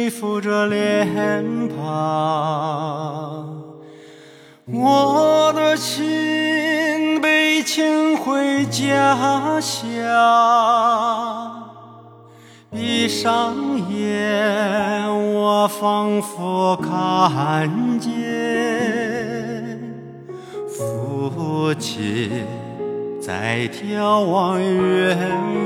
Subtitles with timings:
[0.00, 1.84] 背负着脸庞
[4.64, 9.92] 我的心被牵回家乡
[12.70, 13.54] 闭上
[13.90, 18.10] 眼我仿佛看见
[20.66, 22.30] 父亲
[23.20, 25.18] 在眺望远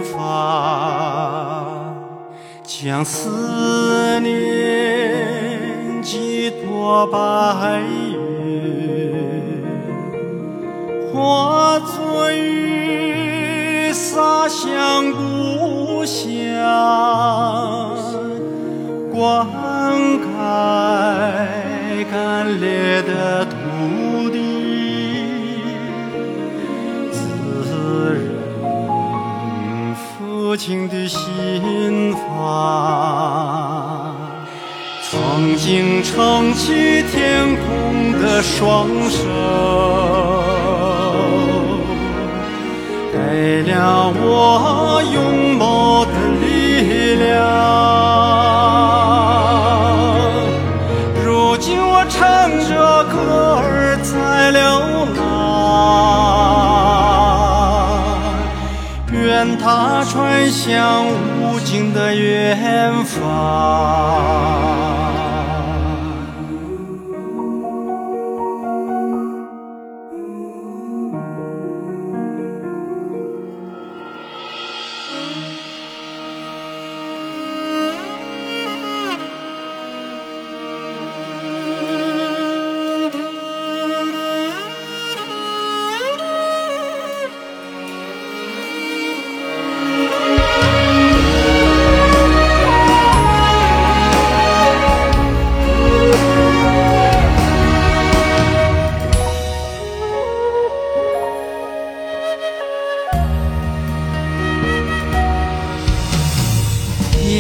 [0.03, 1.54] 方。
[2.85, 8.19] 将思念寄托白云，
[11.11, 16.29] 化作雨洒向故乡，
[19.11, 19.47] 灌
[20.21, 20.27] 溉
[22.13, 23.44] 干裂的
[30.55, 34.15] 父亲的心房。
[35.03, 39.19] 曾经撑起天空的双手，
[43.13, 45.84] 给了我拥抱
[59.59, 61.07] 它穿向
[61.41, 64.45] 无尽的远方。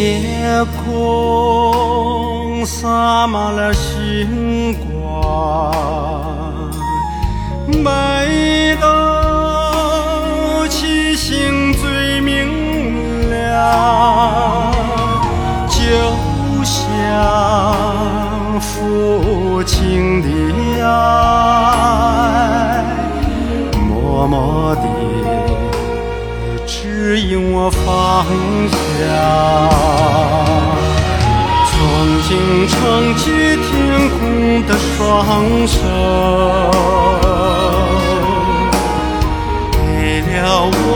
[0.04, 5.72] 夜空洒满了星光，
[28.28, 28.32] 梦
[28.70, 28.72] 想。
[31.70, 31.72] 曾
[32.22, 32.30] 经
[32.68, 32.72] 撑
[33.16, 33.22] 起
[33.56, 33.68] 天
[34.10, 34.18] 空
[34.66, 34.98] 的双
[35.66, 35.72] 手，
[40.00, 40.42] 给了
[40.86, 40.88] 我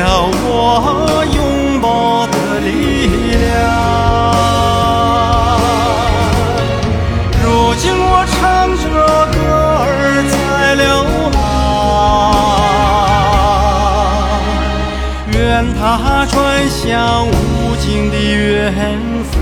[0.00, 2.70] 了我拥抱的力
[3.36, 3.42] 量。
[7.42, 7.44] 如
[7.76, 8.34] 今我唱
[8.76, 8.84] 着
[9.32, 9.36] 歌
[9.80, 9.88] 儿
[10.30, 10.34] 在
[10.74, 10.82] 流
[11.32, 11.38] 浪。
[15.32, 15.38] 愿
[15.74, 15.82] 它
[16.26, 16.34] 传
[16.68, 17.30] 向无
[17.76, 18.72] 尽的远
[19.30, 19.32] 方，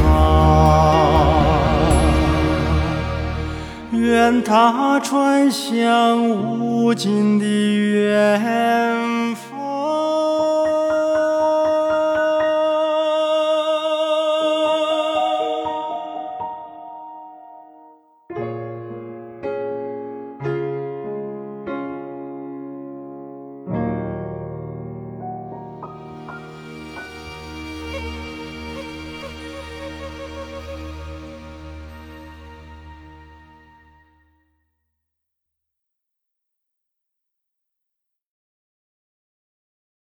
[3.92, 8.40] 愿它传向无尽的远
[9.34, 9.50] 方